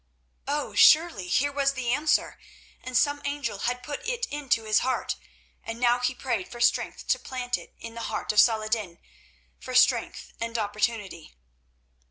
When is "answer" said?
1.93-2.39